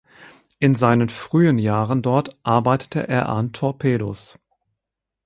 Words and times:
In 0.57 0.73
seinen 0.73 1.09
frühen 1.09 1.59
Jahren 1.59 2.01
dort 2.01 2.35
arbeitete 2.43 3.07
er 3.07 3.29
an 3.29 3.53
Torpedos. 3.53 4.39